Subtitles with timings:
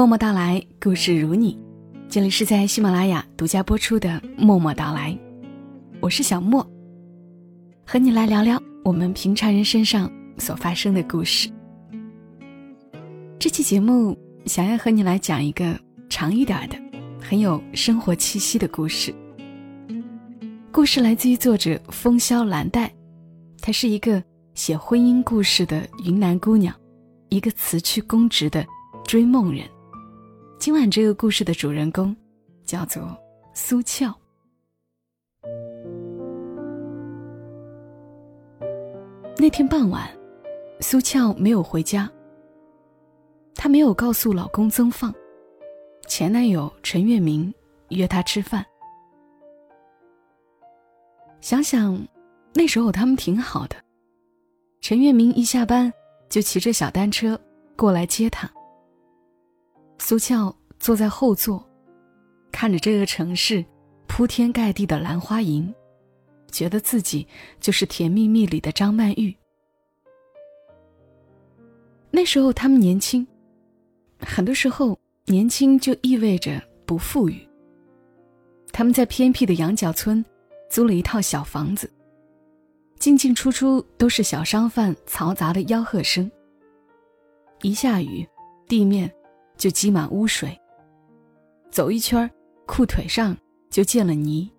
[0.00, 1.58] 默默到来，故事如你。
[2.08, 4.08] 这里是在喜马拉雅独家播出的
[4.38, 5.12] 《默默到来》，
[6.00, 6.66] 我是小莫，
[7.84, 11.50] 和你来聊聊我们平常人身上所发生的故事。
[13.38, 16.78] 这期节目想要和你来讲一个长一点的、
[17.20, 19.14] 很有生活气息的故事。
[20.72, 22.90] 故事来自于作者风萧兰黛，
[23.60, 26.74] 她是一个写婚姻故事的云南姑娘，
[27.28, 28.66] 一个辞去公职的
[29.04, 29.62] 追梦人。
[30.60, 32.14] 今晚这个故事的主人公
[32.66, 33.16] 叫做
[33.54, 34.14] 苏俏。
[39.38, 40.06] 那天傍晚，
[40.80, 42.06] 苏俏没有回家。
[43.54, 45.14] 她没有告诉老公曾放，
[46.06, 47.50] 前男友陈月明
[47.88, 48.62] 约她吃饭。
[51.40, 51.98] 想想
[52.52, 53.76] 那时候他们挺好的，
[54.82, 55.90] 陈月明一下班
[56.28, 57.40] 就骑着小单车
[57.78, 58.46] 过来接她。
[60.02, 61.62] 苏俏坐在后座，
[62.50, 63.62] 看着这个城市
[64.06, 65.72] 铺天盖地的兰花楹，
[66.50, 67.26] 觉得自己
[67.60, 69.36] 就是《甜蜜蜜》里的张曼玉。
[72.10, 73.24] 那时候他们年轻，
[74.20, 77.46] 很多时候年轻就意味着不富裕。
[78.72, 80.24] 他们在偏僻的羊角村
[80.70, 81.92] 租了一套小房子，
[82.98, 86.28] 进进出出都是小商贩嘈杂的吆喝声。
[87.60, 88.26] 一下雨，
[88.66, 89.12] 地面。
[89.58, 90.58] 就积满污水。
[91.70, 92.28] 走一圈
[92.66, 93.36] 裤腿上
[93.70, 94.50] 就见了泥。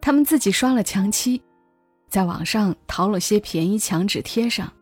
[0.00, 1.40] 他们自己刷了墙漆，
[2.08, 4.72] 在网上淘了些便宜墙纸贴上。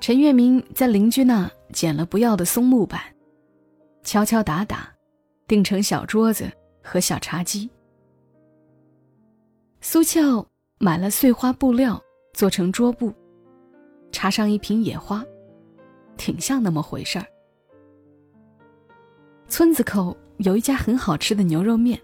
[0.00, 3.00] 陈月明在邻居那捡了不要的松木板，
[4.02, 4.92] 敲敲打打，
[5.46, 6.50] 钉成小桌子
[6.82, 7.68] 和小茶几。
[9.80, 10.46] 苏俏
[10.78, 12.00] 买了碎花布料，
[12.32, 13.12] 做成桌布，
[14.10, 15.24] 插上一瓶野花。
[16.16, 17.26] 挺像那么回事儿。
[19.48, 21.98] 村子口有一家很好吃的牛肉面，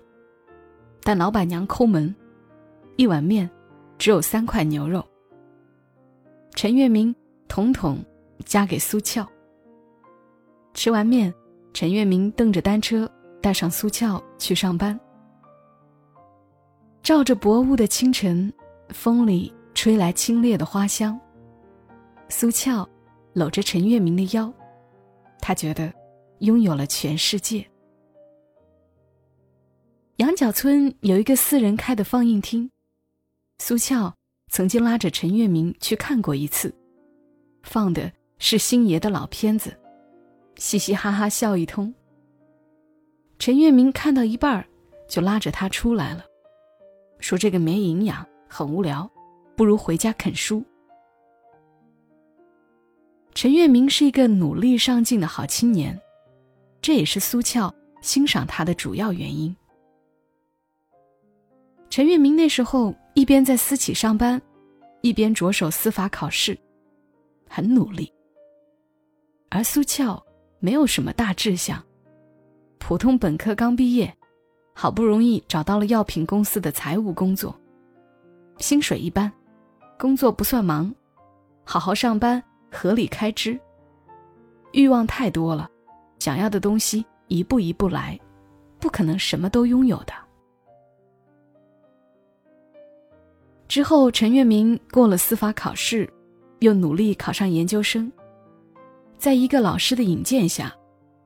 [1.03, 2.15] 但老板娘抠门，
[2.97, 3.49] 一碗面
[3.99, 5.05] 只有三块牛肉。
[6.55, 7.15] 陈月明
[7.47, 7.99] 统统
[8.45, 9.27] 夹给苏俏。
[10.73, 11.33] 吃完面，
[11.73, 13.09] 陈月明蹬着单车
[13.41, 14.99] 带上苏俏去上班。
[17.03, 18.53] 照着薄雾的清晨，
[18.89, 21.19] 风里吹来清冽的花香。
[22.29, 22.89] 苏俏。
[23.35, 24.49] 搂着陈月明的腰，
[25.41, 25.93] 他觉得
[26.41, 27.65] 拥有了全世界。
[30.17, 32.71] 羊角村有一个私人开的放映厅，
[33.59, 34.15] 苏俏
[34.51, 36.73] 曾经拉着陈月明去看过一次，
[37.65, 39.77] 放的是星爷的老片子，
[40.57, 41.93] 嘻嘻哈哈笑一通。
[43.39, 44.65] 陈月明看到一半
[45.09, 46.25] 就拉着他出来了，
[47.19, 49.11] 说：“这个没营养，很无聊，
[49.57, 50.65] 不如回家啃书。”
[53.35, 56.01] 陈月明是一个努力上进的好青年，
[56.85, 59.57] 这也是苏俏欣赏他的主要原因。
[61.89, 64.39] 陈月明那时候一边在私企上班，
[65.01, 66.59] 一边着手司法考试，
[67.49, 68.13] 很努力。
[69.49, 70.23] 而苏俏
[70.59, 71.83] 没有什么大志向，
[72.77, 74.15] 普通本科刚毕业，
[74.75, 77.59] 好不容易找到了药品公司的财务工作，
[78.59, 79.33] 薪水一般，
[79.99, 80.95] 工作不算忙，
[81.65, 82.45] 好好上班。
[82.71, 83.59] 合理开支。
[84.73, 85.71] 欲望太多了，
[86.19, 88.19] 想要的东西一步一步来，
[88.81, 90.13] 不可能什么都拥有的。
[93.69, 96.09] 之后，陈月明过了司法考试，
[96.61, 98.11] 又努力考上研究生。
[99.19, 100.75] 在一个老师的引荐下，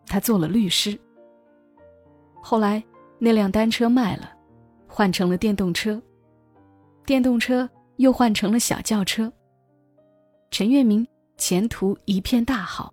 [0.07, 0.99] 他做了律师。
[2.41, 2.83] 后来，
[3.19, 4.33] 那辆单车卖了，
[4.87, 6.01] 换成了电动车，
[7.05, 9.33] 电动车又换成了小轿车。
[10.51, 11.07] 陈月明。
[11.41, 12.93] 前途一片大好，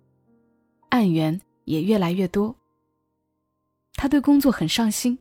[0.90, 2.56] 案源也越来越多。
[3.92, 5.16] 他对工作很上心，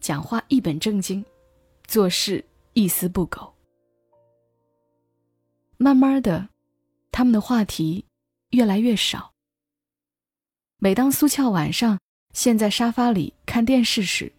[0.00, 1.24] 讲话一本正经，
[1.86, 3.52] 做事一丝不苟。
[5.76, 6.48] 慢慢的，
[7.12, 8.04] 他们的话题
[8.50, 9.32] 越来越少。
[10.78, 11.98] 每当苏俏晚上
[12.32, 14.30] 陷在沙发里看电视时，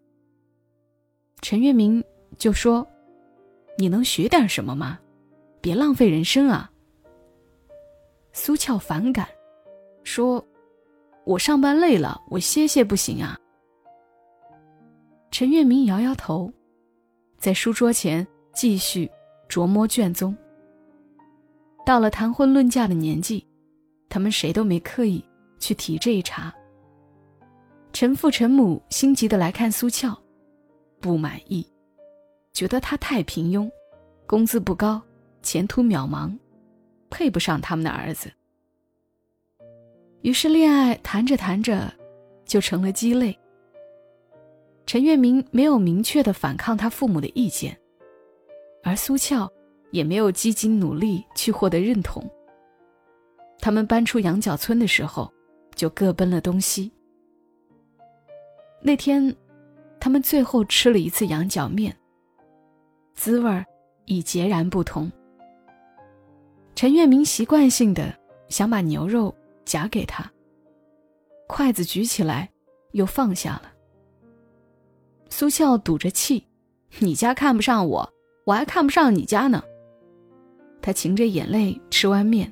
[1.42, 2.04] 陈月明
[2.38, 2.88] 就说
[3.78, 5.00] ：“你能学点什么吗？
[5.62, 6.72] 别浪费人生啊！”
[8.34, 9.28] 苏俏反感，
[10.04, 10.44] 说
[11.28, 13.38] ：“我上班累了，我歇歇不行啊。”
[15.30, 16.50] 陈月明摇摇头，
[17.38, 19.12] 在书桌前继续
[19.50, 20.34] 琢磨卷宗。
[21.86, 23.46] 到了谈婚论嫁的年纪，
[24.08, 25.22] 他们谁都没刻意
[25.60, 26.54] 去提这一茬。
[27.92, 30.18] 陈父陈母心急的来看苏俏，
[31.02, 31.68] 不满意，
[32.54, 33.70] 觉得她太平庸，
[34.26, 35.02] 工资不高，
[35.42, 36.34] 前途渺茫。
[37.10, 38.32] 配不上他们的儿子。
[40.28, 41.90] 于是恋爱谈着谈着，
[42.44, 43.34] 就成了鸡肋。
[44.86, 47.80] 陈月明没有明确的反抗他父母的意见，
[48.84, 49.50] 而苏俏
[49.92, 52.30] 也没有积极努力去获得认同。
[53.60, 55.32] 他们搬出羊角村的时候，
[55.76, 56.92] 就各奔了东西。
[58.82, 59.34] 那天，
[59.98, 61.96] 他们最后吃了一次羊角面，
[63.16, 63.64] 滋味儿
[64.04, 65.10] 已截然不同。
[66.76, 68.14] 陈月明习惯性的
[68.50, 69.34] 想把牛肉
[69.68, 70.32] 夹给他，
[71.48, 72.50] 筷子举起来，
[72.94, 73.74] 又放下了。
[75.30, 76.48] 苏俏赌着气
[77.00, 78.14] ：“你家看不上我，
[78.46, 79.62] 我还看不上你家呢。”
[80.82, 82.52] 他噙着眼泪吃完面，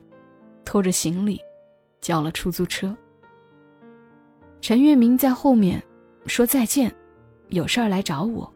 [0.65, 1.39] 拖着行李，
[2.01, 2.95] 叫了出租车。
[4.59, 5.81] 陈月明在后面
[6.25, 6.93] 说再见，
[7.47, 8.51] 有事儿来找我。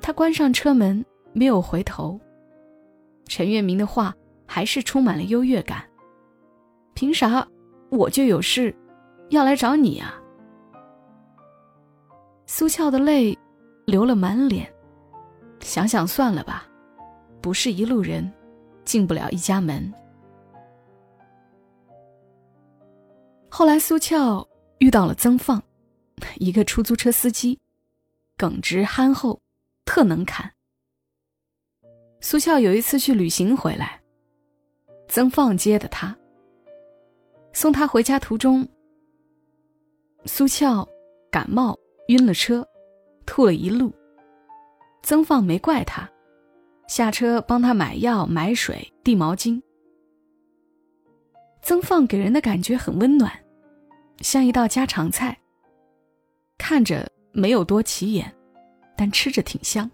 [0.00, 1.04] 他关上车门，
[1.34, 2.18] 没有回头。
[3.28, 4.16] 陈月明的话
[4.46, 5.84] 还是充满了优越感。
[6.94, 7.46] 凭啥
[7.90, 8.74] 我就有事
[9.30, 10.14] 要来找你啊？
[12.46, 13.36] 苏俏的泪
[13.86, 14.70] 流了满脸，
[15.60, 16.66] 想想算了吧，
[17.40, 18.30] 不是一路人，
[18.84, 19.92] 进不了一家门。
[23.48, 24.46] 后来苏俏
[24.78, 25.62] 遇到了曾放，
[26.36, 27.58] 一个出租车司机，
[28.36, 29.40] 耿直憨厚，
[29.84, 30.52] 特能侃。
[32.20, 34.00] 苏俏有一次去旅行回来，
[35.08, 36.16] 曾放接的她，
[37.52, 38.66] 送他回家途中，
[40.24, 40.86] 苏俏
[41.30, 41.78] 感冒。
[42.08, 42.66] 晕了车，
[43.24, 43.90] 吐了一路。
[45.02, 46.06] 曾放没怪他，
[46.88, 49.62] 下车帮他买药、买水、递毛巾。
[51.62, 53.32] 曾放给人的感觉很温暖，
[54.18, 55.38] 像一道家常菜。
[56.58, 58.30] 看着没有多起眼，
[58.96, 59.88] 但吃着挺香。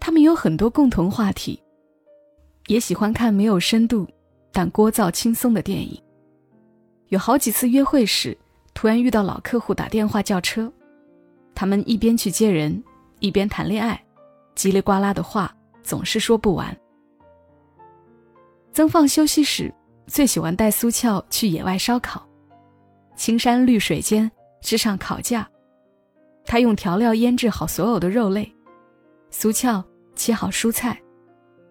[0.00, 1.62] 他们有很多共同话题，
[2.66, 4.06] 也喜欢看没有深度
[4.52, 6.00] 但聒噪轻松的电影。
[7.08, 8.36] 有好几次约会时。
[8.74, 10.72] 突然遇到老客户打电话叫车，
[11.52, 12.80] 他们一边去接人，
[13.18, 14.00] 一边谈恋爱，
[14.54, 15.52] 叽里呱啦的话
[15.82, 16.76] 总是说不完。
[18.72, 19.74] 曾放休息时
[20.06, 22.24] 最喜欢带苏俏去野外烧烤，
[23.16, 24.30] 青山绿水间
[24.60, 25.48] 支上烤架，
[26.44, 28.48] 他用调料腌制好所有的肉类，
[29.28, 29.84] 苏俏
[30.14, 30.96] 切好蔬菜，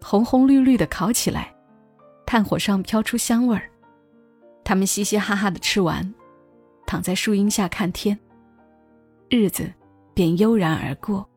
[0.01, 1.55] 红红绿绿的烤起来，
[2.27, 3.71] 炭火上飘出香味儿，
[4.61, 6.13] 他们嘻嘻哈哈的吃完。
[6.85, 8.17] 躺在树荫下看天，
[9.29, 9.73] 日子
[10.13, 11.27] 便悠然而过。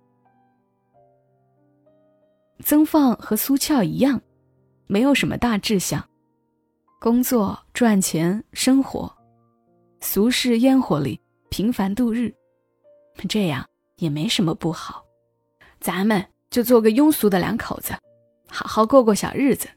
[2.65, 4.21] 曾放和苏俏一样，
[4.87, 6.05] 没有什么大志向，
[7.01, 9.13] 工作赚钱生活，
[10.01, 11.21] 俗世烟火里
[11.51, 12.33] 平凡度日，
[13.29, 13.65] 这样
[13.97, 15.05] 也没什么不好。
[15.81, 17.93] 咱们就做个庸俗的两口子，
[18.49, 19.69] 好好过过小日子。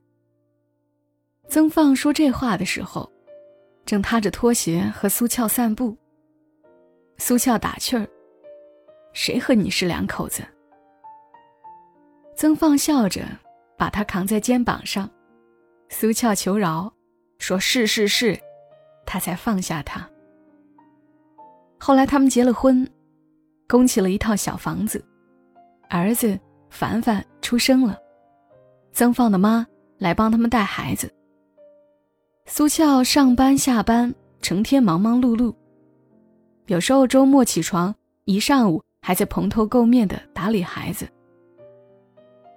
[1.54, 3.08] 曾放说这话的时候。
[3.86, 5.96] 正踏着拖鞋和苏俏散步。
[7.18, 8.08] 苏俏打趣儿
[9.14, 10.42] ：“谁和你是两口子？”
[12.34, 13.28] 曾放笑着
[13.78, 15.08] 把他扛在肩膀上，
[15.90, 16.92] 苏俏求饶，
[17.40, 18.40] 说是是是，
[19.06, 20.10] 他才放下他。
[21.78, 22.90] 后来他们结了婚，
[23.68, 25.04] 供起了一套小房子，
[25.90, 26.40] 儿子
[26.70, 28.00] 凡凡出生了，
[28.94, 31.14] 曾放的妈来帮他们带孩子。
[32.46, 35.54] 苏俏上班下班，成天忙忙碌碌。
[36.68, 37.96] 有时候周末起床，
[38.26, 41.08] 一上午还在蓬头垢面的打理孩子。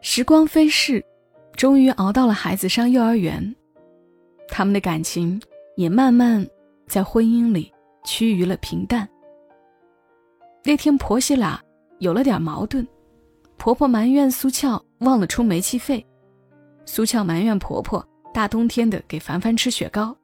[0.03, 1.03] 时光飞逝，
[1.55, 3.55] 终于熬到了孩子上幼儿园，
[4.49, 5.41] 他们的感情
[5.77, 6.45] 也慢慢
[6.89, 7.73] 在婚姻里
[8.05, 9.09] 趋于了平淡。
[10.65, 11.63] 那天婆媳俩
[12.01, 12.87] 有了点矛盾，
[13.57, 16.05] 婆婆埋怨苏俏忘了出煤气费，
[16.85, 18.05] 苏俏埋怨婆婆。
[18.37, 20.15] 大冬天的给凡凡吃雪糕，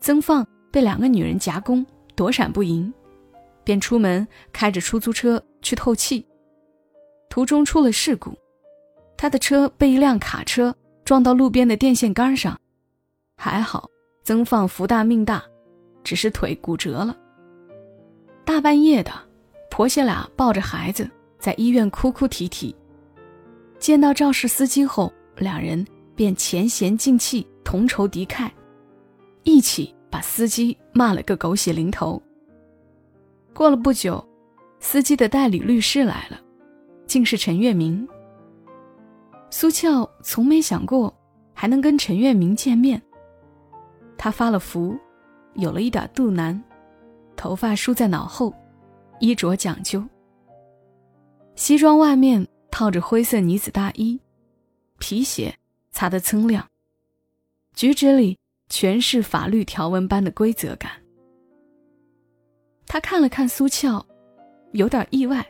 [0.00, 1.86] 曾放被两个女人夹攻，
[2.16, 2.92] 躲闪不赢，
[3.62, 6.26] 便出门开着出租车去透气。
[7.30, 8.36] 途中出了事故，
[9.16, 10.74] 他的车被一辆卡车
[11.04, 12.58] 撞到路边的电线杆上，
[13.36, 13.88] 还好
[14.24, 15.40] 曾放福大命大，
[16.02, 17.16] 只是腿骨折了。
[18.44, 19.12] 大半夜的，
[19.70, 22.74] 婆媳俩抱着孩子在医院哭哭啼啼。
[23.78, 25.86] 见到肇事司机后，两人。
[26.18, 28.50] 便前嫌尽弃，同仇敌忾，
[29.44, 32.20] 一起把司机骂了个狗血淋头。
[33.54, 34.26] 过了不久，
[34.80, 36.40] 司机的代理律师来了，
[37.06, 38.04] 竟是陈月明。
[39.48, 41.16] 苏俏从没想过
[41.54, 43.00] 还能跟陈月明见面。
[44.16, 44.98] 他发了福，
[45.54, 46.60] 有了一点肚腩，
[47.36, 48.52] 头发梳在脑后，
[49.20, 50.02] 衣着讲究，
[51.54, 54.20] 西装外面套着灰色呢子大衣，
[54.98, 55.54] 皮鞋。
[55.98, 56.64] 擦得锃亮，
[57.74, 58.38] 举止里
[58.68, 60.92] 全是法律条文般的规则感。
[62.86, 64.06] 他看了看苏俏，
[64.74, 65.44] 有点意外。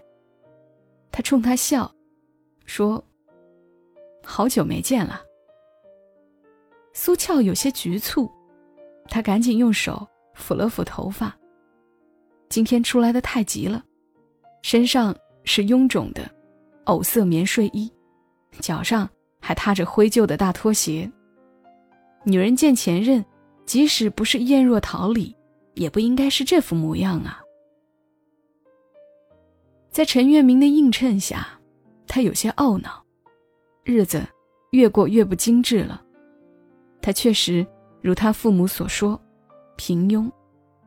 [1.13, 1.95] 他冲他笑，
[2.65, 3.05] 说
[4.25, 5.23] ：“好久没见了。”
[6.97, 8.27] 苏俏有些局促，
[9.11, 11.39] 他赶紧用手抚了抚头发。
[12.49, 13.85] 今天出来的太急了，
[14.63, 15.15] 身上
[15.45, 16.27] 是臃肿的
[16.85, 17.93] 藕色棉睡衣，
[18.61, 19.07] 脚上
[19.49, 21.11] 还踏着灰旧的大拖鞋。
[22.23, 23.25] 女人见前任，
[23.65, 25.35] 即使不是艳若桃李，
[25.73, 27.41] 也不应该是这副模样啊。
[29.91, 31.49] 在陈月明的映衬下，
[32.07, 33.03] 他有些懊恼，
[33.85, 34.23] 日子
[34.73, 36.03] 越过越不精致了。
[37.01, 37.67] 他确实
[38.03, 39.19] 如他父母所说，
[39.77, 40.31] 平庸，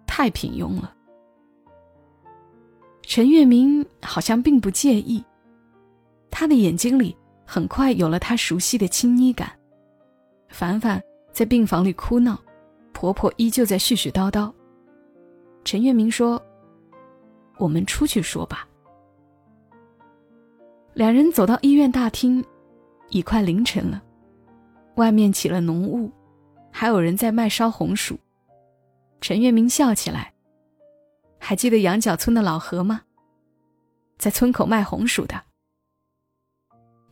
[0.06, 0.94] 太平庸了。
[3.01, 5.25] 陈月明好像并不介意，
[6.30, 7.18] 他的眼睛里
[7.53, 9.51] 很快有了他熟悉的亲昵感。
[10.48, 11.03] 凡凡
[11.34, 12.39] 在病房里哭闹，
[12.93, 14.50] 婆婆依旧在絮絮叨叨。
[15.65, 16.41] 陈月明说
[17.60, 18.65] ：“我们出去说吧。”
[20.96, 22.41] 两人走到医院大厅，
[23.10, 24.01] 已快凌晨了，
[24.96, 26.10] 外面起了浓雾，
[26.72, 28.17] 还有人在卖烧红薯。
[29.20, 30.34] 陈月明笑起来
[31.38, 33.01] ：“还记得羊角村的老何吗？
[34.17, 35.36] 在村口卖红薯的。”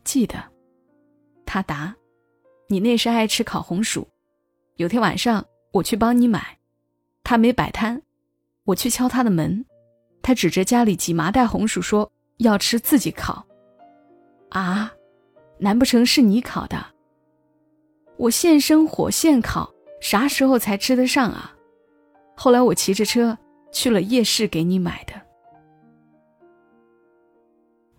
[0.04, 0.42] 记得，
[1.44, 1.94] 他答
[2.68, 4.06] ：“你那时爱吃烤红薯，
[4.76, 6.58] 有天晚上我去帮你买，
[7.22, 8.00] 他没摆摊，
[8.64, 9.64] 我去敲他的门，
[10.22, 13.46] 他指着家里几麻袋红薯说要吃自己烤。”
[14.50, 14.92] 啊，
[15.58, 16.84] 难不成是你烤的？
[18.16, 21.54] 我现生火现烤，啥时候才吃得上啊？
[22.36, 23.36] 后来我骑着车
[23.70, 25.12] 去了夜市给你买的。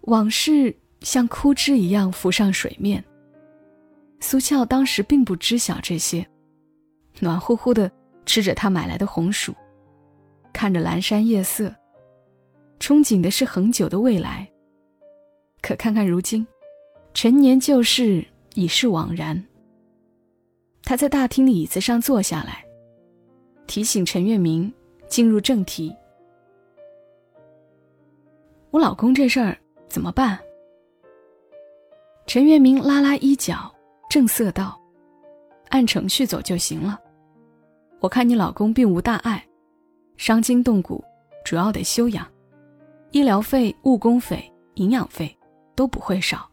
[0.02, 3.04] 往事像枯枝一样浮上水面。
[4.20, 6.26] 苏俏当时并不知晓这些，
[7.20, 7.92] 暖乎乎的
[8.26, 9.54] 吃着他买来的红薯，
[10.54, 11.74] 看着阑珊夜色，
[12.80, 14.48] 憧憬的是恒久的未来。
[15.60, 16.46] 可看看如今，
[17.14, 19.44] 陈年旧事已是惘然。
[20.84, 22.64] 他在大厅的椅子上坐下来，
[23.66, 24.72] 提醒陈月明
[25.08, 25.96] 进入正题
[28.70, 29.58] ：“我老公这事儿
[29.90, 30.38] 怎么办？”
[32.34, 33.70] 陈月明拉拉衣角，
[34.10, 34.80] 正色道
[35.68, 36.98] ：“按程序走就行了。
[38.00, 39.46] 我看你老公并无大碍，
[40.16, 41.04] 伤筋动骨，
[41.44, 42.26] 主要得休养，
[43.12, 45.38] 医疗费、误工费、营养费。”
[45.76, 46.50] 都不会少。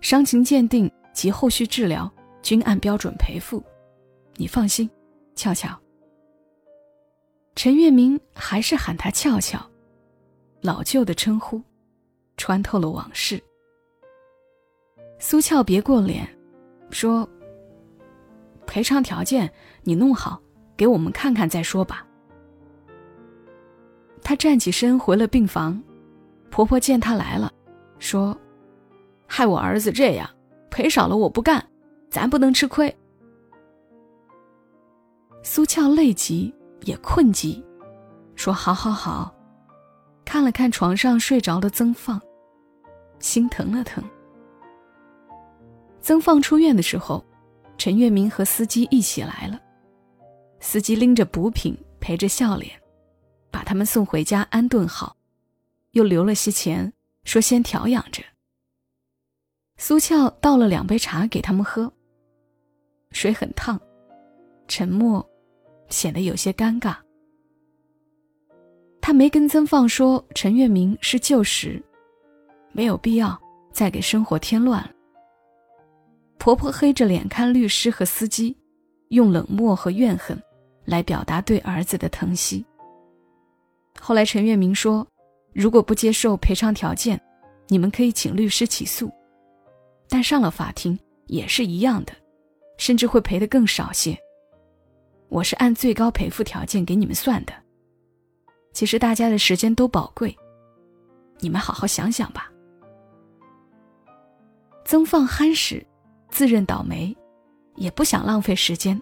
[0.00, 3.62] 伤情鉴定及后续治疗均按标准赔付，
[4.36, 4.88] 你放心，
[5.34, 5.78] 俏俏。
[7.54, 9.60] 陈月明还是喊他俏俏，
[10.62, 11.60] 老旧的称呼，
[12.38, 13.38] 穿透了往事。
[15.26, 16.28] 苏俏别过脸，
[16.90, 17.26] 说
[18.68, 19.50] ：“赔偿条件
[19.82, 20.38] 你弄好，
[20.76, 22.06] 给我们看看再说吧。”
[24.22, 25.82] 她站起身回了病房，
[26.50, 27.50] 婆婆见她来了。
[27.98, 28.38] 说
[29.26, 30.28] ：“害我儿子这样，
[30.70, 31.66] 赔少了我不干，
[32.10, 32.94] 咱不能吃亏。”
[35.42, 37.64] 苏俏累极也困极，
[38.34, 39.34] 说：“好好好。”
[40.22, 42.20] 看了看床上睡着的曾放，
[43.20, 44.04] 心疼了疼。
[46.04, 47.24] 曾放出院的时候，
[47.78, 49.58] 陈月明和司机一起来了，
[50.60, 52.78] 司机拎着补品，陪着笑脸，
[53.50, 55.16] 把他们送回家安顿好，
[55.92, 56.92] 又留了些钱。
[57.24, 58.22] 说：“先调养着。”
[59.80, 61.90] 苏俏倒了两杯茶给他们喝。
[63.12, 63.80] 水很烫，
[64.68, 65.26] 沉默
[65.88, 66.94] 显得有些尴尬。
[69.00, 71.82] 他没跟曾放说陈月明是旧时，
[72.72, 73.40] 没有必要
[73.72, 74.90] 再给生活添乱了。
[76.44, 78.54] 婆婆黑着脸看律师和司机，
[79.08, 80.38] 用冷漠和怨恨
[80.84, 82.62] 来表达对儿子的疼惜。
[83.98, 85.06] 后来陈月明说。
[85.54, 87.18] 如果不接受赔偿条件，
[87.68, 89.10] 你们可以请律师起诉，
[90.08, 90.98] 但上了法庭
[91.28, 92.12] 也是一样的，
[92.76, 94.18] 甚至会赔得更少些。
[95.28, 97.54] 我是按最高赔付条件给你们算的。
[98.72, 100.36] 其实大家的时间都宝贵，
[101.38, 102.52] 你们好好想想吧。
[104.84, 105.82] 曾放憨实，
[106.34, 107.16] 自认倒霉，
[107.76, 109.00] 也不想浪费时间。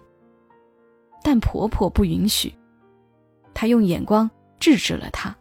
[1.23, 2.53] 但婆婆不允许，
[3.55, 5.35] 她用眼光制止了她。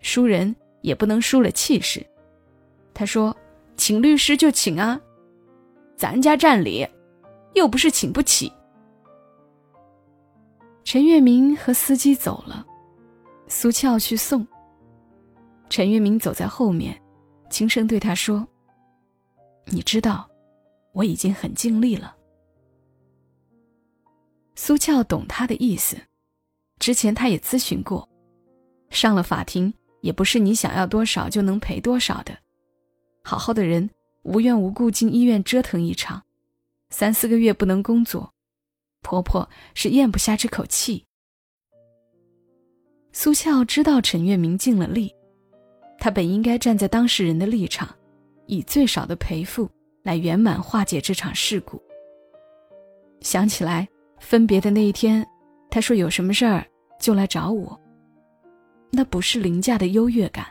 [0.00, 2.04] 输人也不能输了气势，
[2.92, 3.34] 她说
[3.78, 5.00] ：“请律师就请啊，
[5.96, 6.84] 咱家占理，
[7.52, 8.52] 又不是请不起。”
[10.82, 12.66] 陈月明和司机走了，
[13.46, 14.44] 苏俏去送。
[15.70, 17.00] 陈月明走在后面，
[17.50, 18.44] 轻声对他说
[19.66, 20.28] ：“你知道，
[20.94, 22.16] 我已经很尽力了。”
[24.56, 25.98] 苏俏懂他的意思，
[26.78, 28.08] 之前他也咨询过，
[28.88, 32.38] 上了法庭也不是你想要多少就能赔多少的。
[33.22, 33.90] 好好的人
[34.22, 36.22] 无缘无故进医院折腾一场，
[36.90, 38.32] 三四个月不能工作，
[39.02, 41.04] 婆婆是咽不下这口气。
[43.12, 45.14] 苏俏知道陈月明尽了力，
[45.98, 47.88] 她本应该站在当事人的立场，
[48.46, 49.68] 以最少的赔付
[50.04, 51.82] 来圆满化解这场事故。
[53.20, 53.88] 想起来。
[54.20, 55.26] 分别的那一天，
[55.70, 56.64] 他说有什么事儿
[56.98, 57.78] 就来找我。
[58.90, 60.46] 那不是凌驾的优越感，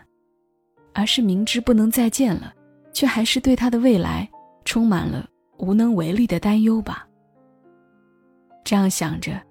[0.93, 2.53] 而是明知不能再见了，
[2.93, 4.29] 却还是对他的未来
[4.63, 7.07] 充满了无能为力的担忧吧。
[8.63, 9.41] 这样想着，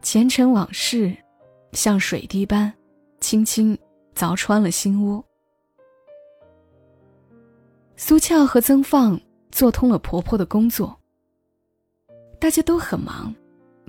[0.00, 1.14] 前尘往事
[1.72, 2.72] 像水滴般
[3.20, 3.76] 轻轻
[4.14, 5.22] 凿穿了心窝。
[7.96, 10.98] 苏俏和曾放做通了婆婆的工作，
[12.38, 13.34] 大家都很忙。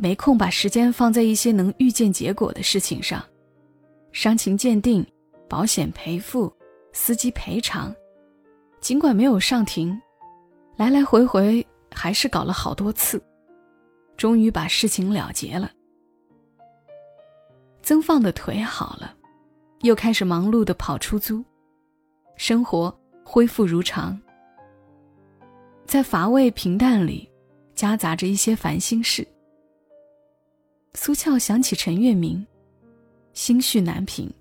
[0.02, 3.22] 没空把时间放在一些能预见结果的事情上，
[4.14, 5.06] 伤情鉴定、
[5.50, 6.50] 保险赔付、
[6.94, 7.94] 司机赔偿，
[8.80, 10.00] 尽管没有上庭，
[10.78, 13.22] 来来回回还是搞了好多次，
[14.16, 15.70] 终于把事情了结了。
[17.84, 19.14] 曾放的腿好了，
[19.82, 21.44] 又开始忙碌的跑出租，
[22.38, 24.18] 生活恢复如常，
[25.90, 27.28] 在乏味平淡里，
[27.74, 29.28] 夹杂着一些烦心事。
[30.94, 32.46] 苏俏想起陈月明，
[33.34, 34.32] 心绪难平。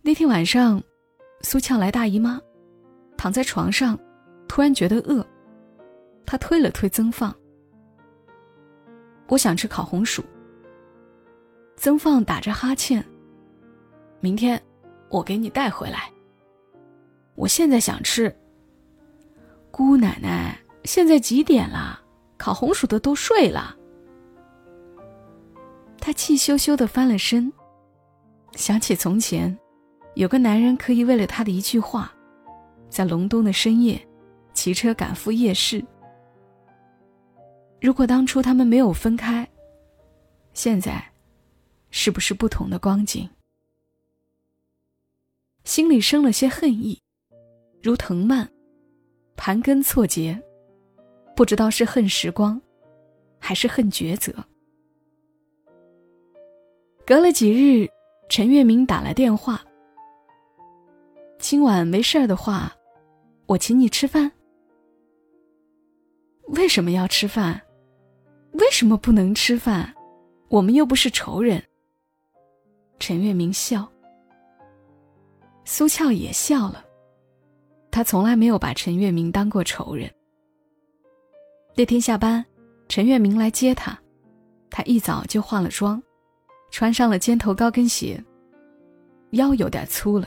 [0.00, 0.80] 那天晚上，
[1.40, 2.40] 苏俏来大姨妈，
[3.16, 3.98] 躺在床上，
[4.46, 5.26] 突然觉得饿。
[6.24, 7.34] 她推了推曾放
[9.26, 10.22] ：“我想吃烤红薯。”
[11.74, 13.04] 曾放打着哈欠
[14.22, 14.62] ：“明天
[15.08, 16.08] 我给你带回来。”
[17.34, 18.32] 我现在想吃。
[19.72, 21.98] 姑奶奶，现在几点了？
[22.36, 23.74] 烤红薯的都睡了。
[25.98, 27.50] 他气羞羞的翻了身，
[28.52, 29.58] 想起从前，
[30.14, 32.12] 有个男人可以为了他的一句话，
[32.90, 34.06] 在隆冬的深夜，
[34.52, 35.82] 骑车赶赴夜市。
[37.80, 39.48] 如果当初他们没有分开，
[40.52, 41.02] 现在，
[41.90, 43.26] 是不是不同的光景？
[45.64, 47.00] 心里生了些恨意，
[47.82, 48.51] 如藤蔓，
[49.44, 50.40] 盘根错节，
[51.34, 52.62] 不知道是恨时光，
[53.40, 54.32] 还是恨抉择。
[57.04, 57.90] 隔了几日，
[58.28, 59.60] 陈月明打来电话。
[61.40, 62.72] 今晚没事儿的话，
[63.46, 64.30] 我请你吃饭。
[66.50, 67.60] 为什么要吃饭？
[68.52, 69.92] 为什么不能吃饭？
[70.50, 71.60] 我们又不是仇人。
[73.00, 73.90] 陈月明笑，
[75.64, 76.84] 苏俏也笑了。
[77.92, 80.10] 他从来没有把陈月明当过仇人。
[81.76, 82.44] 那天下班，
[82.88, 83.96] 陈月明来接他，
[84.70, 86.02] 他一早就化了妆。
[86.70, 88.18] 穿上了尖头高跟鞋，
[89.32, 90.26] 腰有点粗了。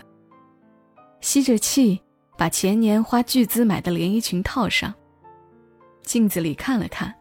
[1.19, 1.99] 吸着气，
[2.37, 4.93] 把前年花巨资买的连衣裙套上。
[6.03, 7.11] 镜子里看了看，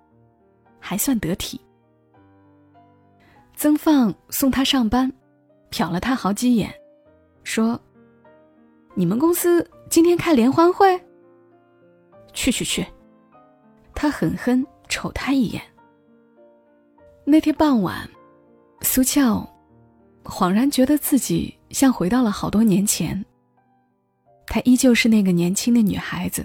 [0.79, 1.59] 还算得体。
[3.57, 5.11] 曾放送他上班，
[5.71, 6.71] 瞟了他好几眼，
[7.45, 7.81] 说
[8.95, 11.01] ：“你们公司今天开联欢会？”
[12.35, 12.85] 去去去！
[13.95, 15.63] 他狠狠瞅他一眼。
[17.25, 18.11] 那天傍晚。
[18.83, 19.49] 苏俏
[20.25, 23.25] 恍然觉得自己像回到了好多年前。
[24.47, 26.45] 她依旧是那个年轻的女孩子，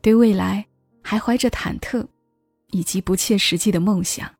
[0.00, 0.64] 对未来
[1.02, 2.06] 还怀着忐忑，
[2.68, 4.32] 以及不切实际的梦想。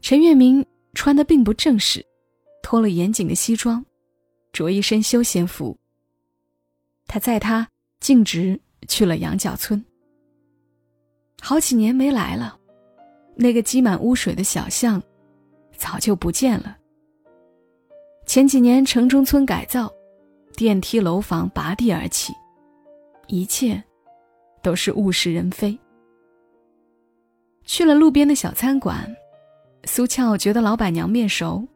[0.00, 2.02] 陈月明穿的并不正式，
[2.62, 3.84] 脱了严谨的西装，
[4.54, 5.78] 着一身休闲服。
[7.06, 7.68] 他载她
[8.00, 9.84] 径直去了羊角村。
[11.40, 12.58] 好几年没来了。
[13.36, 15.02] 那个积满污水的小巷，
[15.76, 16.76] 早就不见了。
[18.26, 19.92] 前几年城中村改造，
[20.56, 22.32] 电梯楼房拔地而起，
[23.26, 23.82] 一切
[24.62, 25.76] 都是物是人非。
[27.64, 29.04] 去了路边的小餐馆，
[29.84, 31.66] 苏俏觉得老板娘面熟，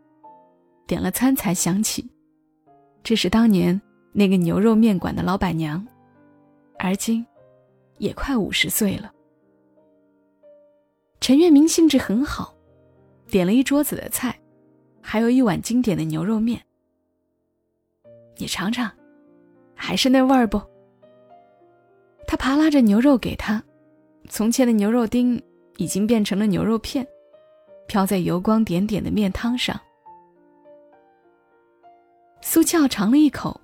[0.87, 2.09] 点了餐才想起，
[3.03, 3.79] 这是当年
[4.13, 5.87] 那个牛肉面馆的老板娘，
[6.79, 7.25] 而今
[7.99, 9.13] 也快五十岁了。
[11.21, 12.55] 陈月明兴致很好，
[13.27, 14.39] 点了一桌子的菜，
[15.01, 16.61] 还有一碗经典的牛肉面。
[18.37, 18.91] 你尝尝，
[19.75, 20.61] 还是那味儿不？
[22.27, 23.63] 他扒拉着牛肉给他，
[24.29, 25.43] 从前的牛肉丁
[25.77, 27.07] 已经变成了牛肉片，
[27.87, 29.79] 飘在油光点点的面汤上。
[32.41, 33.61] 苏俏尝了一口，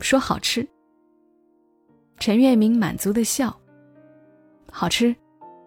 [0.00, 0.66] 说好吃。
[2.18, 3.54] 陈月明满足的笑，
[4.70, 5.14] 好吃。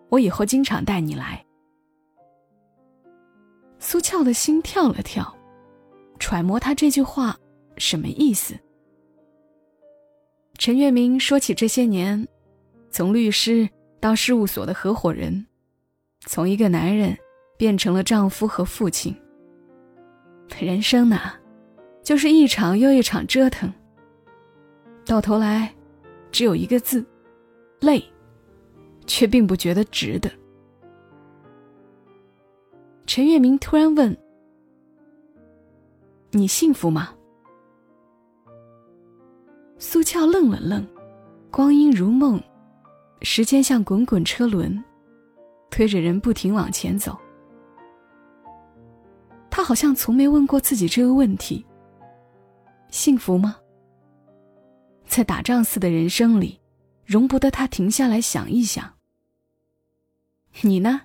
[0.10, 1.44] 我以后经常带你来。”
[3.80, 5.36] 苏俏的心跳了跳，
[6.20, 7.38] 揣摩他这句话
[7.78, 8.56] 什么意思。
[10.58, 12.26] 陈月明说起这些年，
[12.90, 15.46] 从律师到事务所的合伙人，
[16.22, 17.16] 从一个男人
[17.58, 19.14] 变成了丈夫和父亲。
[20.58, 21.34] 人生呐，
[22.02, 23.72] 就是一场又一场折腾。
[25.06, 25.72] 到头来，
[26.32, 27.06] 只有一个字：
[27.80, 28.04] 累，
[29.06, 30.32] 却并不觉得值得。
[33.06, 34.18] 陈月明突然问
[36.32, 37.14] ：“你幸福吗？”
[39.78, 40.86] 苏俏愣了愣，
[41.52, 42.42] 光阴如梦，
[43.22, 44.84] 时间像滚滚车轮，
[45.70, 47.16] 推着人不停往前走。
[49.52, 51.64] 他好像从没问过自己这个问题：
[52.90, 53.56] 幸福吗？
[55.08, 56.60] 在打仗似的人生里，
[57.06, 58.94] 容不得他停下来想一想。
[60.62, 61.02] 你呢？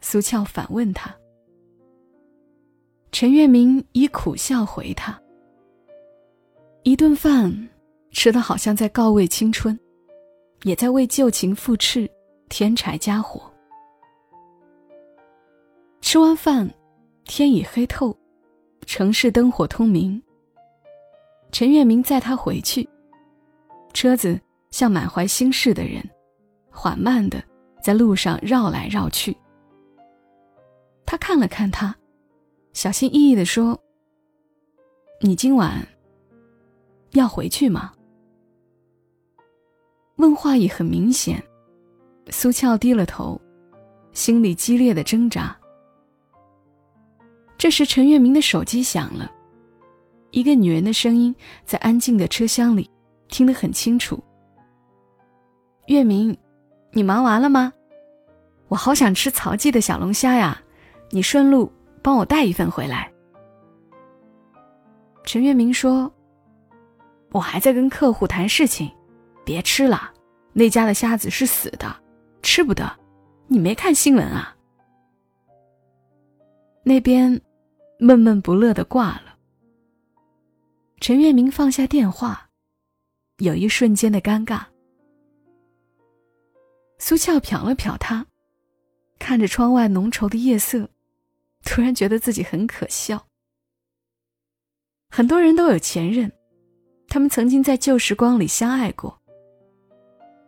[0.00, 1.14] 苏俏反问他。
[3.12, 5.20] 陈月明以苦笑回他
[6.84, 7.68] ：“一顿饭，
[8.12, 9.78] 吃的好像在告慰青春，
[10.62, 12.08] 也在为旧情复炽
[12.48, 13.42] 添柴加火。”
[16.00, 16.72] 吃完饭，
[17.24, 18.16] 天已黑透，
[18.86, 20.22] 城市灯火通明。
[21.52, 22.88] 陈月明载他回去，
[23.92, 26.02] 车子像满怀心事的人，
[26.70, 27.42] 缓慢的
[27.82, 29.36] 在路上绕来绕去。
[31.04, 31.94] 他看了看他，
[32.72, 33.78] 小心翼翼的说
[35.20, 35.86] ：“你今晚
[37.12, 37.92] 要回去吗？”
[40.16, 41.42] 问话已很明显，
[42.28, 43.40] 苏俏低了头，
[44.12, 45.56] 心里激烈的挣扎。
[47.58, 49.30] 这时，陈月明的手机响了。
[50.30, 52.88] 一个女人的声音在安静的车厢里
[53.28, 54.22] 听得很清楚。
[55.86, 56.36] 月明，
[56.92, 57.72] 你忙完了吗？
[58.68, 60.62] 我好想吃曹记的小龙虾呀，
[61.10, 63.10] 你顺路帮我带一份回来。
[65.24, 66.12] 陈月明说
[67.32, 68.90] ：“我还在跟客户谈事情，
[69.44, 70.12] 别吃了，
[70.52, 71.94] 那家的虾子是死的，
[72.42, 72.88] 吃不得。
[73.48, 74.56] 你没看新闻啊？”
[76.84, 77.40] 那边
[77.98, 79.29] 闷闷不乐的挂了。
[81.00, 82.50] 陈月明放下电话，
[83.38, 84.62] 有一瞬间的尴尬。
[86.98, 88.26] 苏俏瞟了瞟他，
[89.18, 90.86] 看着窗外浓稠的夜色，
[91.64, 93.26] 突然觉得自己很可笑。
[95.08, 96.30] 很多人都有前任，
[97.08, 99.18] 他们曾经在旧时光里相爱过，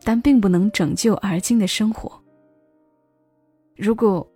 [0.05, 2.23] 但并不能拯救而今的生活。
[3.75, 4.31] 如果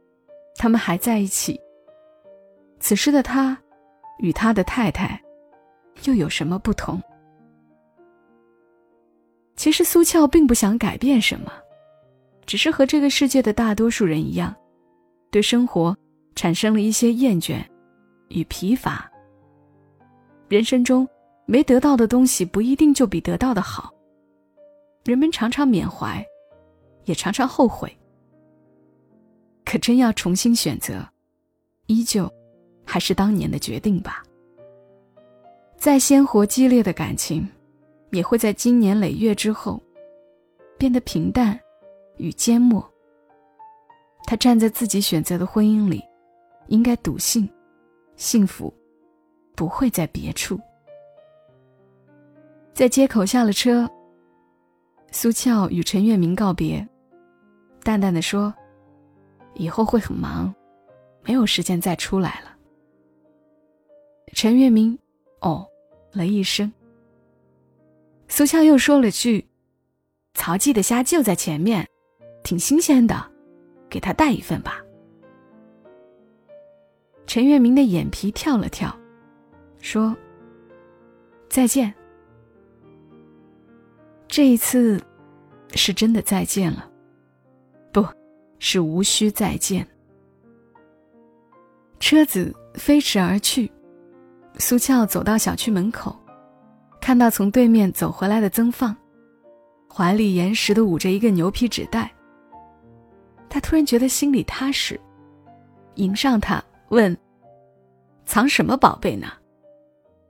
[0.57, 1.61] 他们还在一起，
[2.81, 3.63] 此时的他
[4.19, 5.23] 与他的太太。
[6.05, 7.01] 又有什么不同？
[9.57, 11.51] 其实苏俏并不想改变什么，
[12.45, 14.55] 只是和这个世界的大多数人一样，
[15.31, 15.97] 对生活
[16.35, 17.65] 产生了一些厌倦
[18.29, 19.11] 与疲乏。
[20.49, 21.09] 人生中
[21.47, 23.93] 没得到的东西不一定就比得到的好。
[25.05, 26.25] 人们常常缅怀，
[27.05, 27.91] 也常常后悔。
[29.65, 31.09] 可真要重新选择，
[31.87, 32.31] 依旧
[32.85, 34.23] 还是当年的决定吧。
[35.87, 37.49] 再鲜活激烈的感情，
[38.11, 39.81] 也会在经年累月之后，
[40.77, 41.57] 变得平淡
[42.17, 42.85] 与缄默。
[44.25, 46.03] 他站在自己选择的婚姻里，
[46.67, 47.49] 应该笃信，
[48.17, 48.75] 幸福
[49.55, 50.59] 不会在别处。
[52.75, 53.89] 在街口下了车，
[55.13, 56.85] 苏俏与陈月明告别，
[57.85, 58.53] 淡淡的说
[59.55, 60.53] ：“以后会很忙，
[61.23, 62.57] 没有时间再出来了。”
[64.35, 64.99] 陈月明。
[65.43, 65.65] 哦，
[66.17, 66.73] 了一声。
[68.29, 69.47] 苏俏又说了句
[70.35, 71.87] ：“曹记的虾就在前面，
[72.43, 73.31] 挺新鲜的，
[73.89, 74.83] 给他带一份吧。”
[77.27, 78.95] 陈月明的眼皮跳了跳，
[79.81, 80.17] 说
[81.49, 81.93] ：“再见。”
[84.29, 85.01] 这一次，
[85.75, 86.91] 是真的再见了，
[87.93, 88.05] 不
[88.59, 89.87] 是无需再见。
[92.01, 93.71] 车子飞驰而去。
[94.59, 96.17] 苏俏走到小区门口，
[97.01, 98.97] 看到从对面走回来的曾放，
[99.93, 102.11] 怀里严实的捂着一个牛皮纸袋。
[103.49, 104.99] 他突然觉得心里踏实，
[105.97, 107.17] 迎上他问
[108.25, 109.29] ：“藏什么宝贝呢？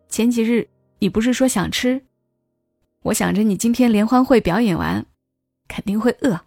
[0.09, 2.03] 前几日你不是说想吃？
[3.03, 5.05] 我想着你今天联欢会表演完，
[5.69, 6.39] 肯定会饿。”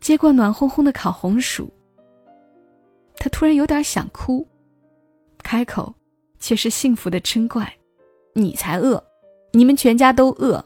[0.00, 1.70] 接过暖烘烘的烤红薯，
[3.16, 4.46] 他突然有点想哭。
[5.50, 5.92] 开口，
[6.38, 7.68] 却是幸福的嗔怪
[8.34, 9.02] ：“你才饿，
[9.50, 10.64] 你们全家都饿。”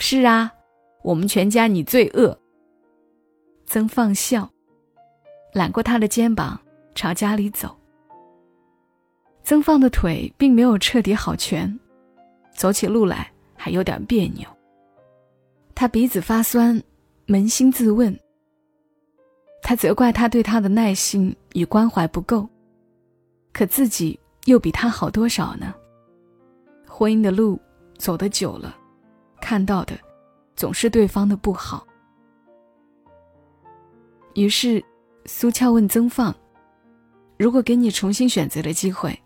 [0.00, 0.50] 是啊，
[1.02, 2.34] 我们全家你最饿。
[3.66, 4.50] 曾放笑，
[5.52, 6.58] 揽过他的肩膀
[6.94, 7.76] 朝家里走。
[9.42, 11.78] 曾放的腿并没有彻底好全，
[12.54, 14.48] 走起路来还有点别扭。
[15.74, 16.82] 他鼻子发酸，
[17.26, 18.18] 扪心自问。
[19.60, 22.48] 他责怪他对他的耐心与关怀不够，
[23.54, 25.72] 可自己又比他好多少呢？
[26.86, 27.58] 婚姻的路
[27.96, 28.76] 走得久了，
[29.40, 29.96] 看到的
[30.56, 31.86] 总是对方的不好。
[34.34, 34.84] 于是，
[35.24, 36.34] 苏俏问曾放
[37.38, 39.16] ：“如果给你重新选择的机会？”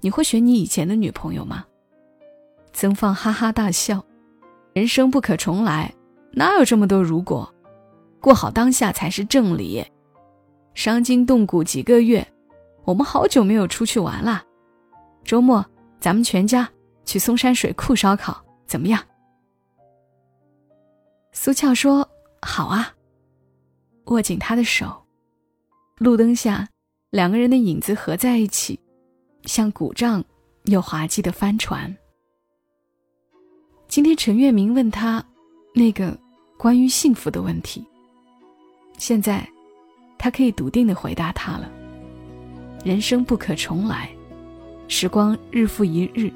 [0.00, 1.64] 你会选你以前的女朋友吗？
[2.72, 4.04] 曾放哈哈大笑，
[4.72, 5.94] 人生不可重来，
[6.32, 7.54] 哪有这么多如果？
[8.20, 9.84] 过好当下才是正理。
[10.74, 12.26] 伤筋动骨几个月，
[12.84, 14.44] 我们好久没有出去玩了。
[15.24, 15.64] 周末
[16.00, 16.68] 咱们全家
[17.04, 19.02] 去松山水库烧烤，怎么样？
[21.32, 22.08] 苏俏说
[22.42, 22.94] ：“好啊。”
[24.06, 25.02] 握紧他的手，
[25.96, 26.68] 路灯下，
[27.10, 28.78] 两个人的影子合在一起。
[29.44, 30.24] 像鼓胀
[30.64, 31.94] 又滑稽的帆船。
[33.88, 35.22] 今天陈月明问他
[35.74, 36.18] 那个
[36.58, 37.86] 关于幸福的问题，
[38.96, 39.46] 现在
[40.18, 41.70] 他可以笃定的回答他了。
[42.84, 44.10] 人生不可重来，
[44.88, 46.30] 时光日复一日，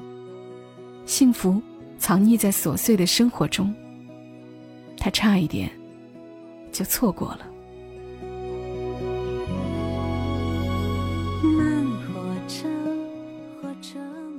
[1.05, 1.61] 幸福
[1.99, 3.71] 藏匿在琐碎的生活中。
[4.97, 5.69] 他差一点
[6.71, 7.41] 就错过了。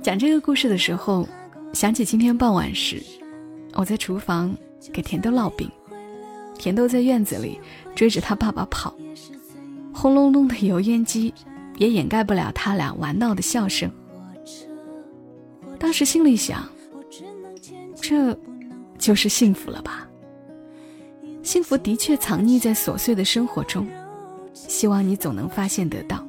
[0.03, 1.25] 讲这个故事的时候，
[1.71, 3.01] 想起今天傍晚时，
[3.75, 4.53] 我在厨房
[4.91, 5.71] 给甜豆烙饼，
[6.59, 7.57] 甜豆在院子里
[7.95, 8.93] 追着他爸爸跑，
[9.93, 11.33] 轰隆隆的油烟机
[11.81, 13.91] 也掩盖不了他俩玩闹的笑声。
[15.79, 16.69] 当时心里想，
[17.99, 18.37] 这
[18.99, 20.07] 就是幸福了吧？
[21.41, 23.87] 幸福的确藏匿在琐碎的生活中，
[24.53, 26.23] 希望你总能发现得到。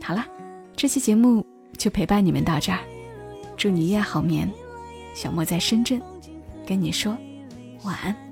[0.00, 0.24] 好了，
[0.76, 1.44] 这期节目。
[1.78, 2.78] 就陪伴你们到这儿，
[3.56, 4.48] 祝你夜好眠。
[5.14, 6.00] 小莫在深圳，
[6.64, 7.16] 跟你说
[7.82, 8.31] 晚安。